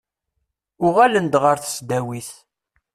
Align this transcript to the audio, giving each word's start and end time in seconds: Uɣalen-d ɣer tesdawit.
Uɣalen-d 0.85 1.33
ɣer 1.43 1.57
tesdawit. 1.59 2.29